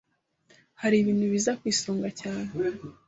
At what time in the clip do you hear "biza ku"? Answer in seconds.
1.31-1.63